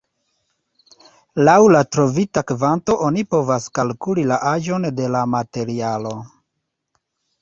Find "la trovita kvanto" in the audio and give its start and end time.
1.73-2.95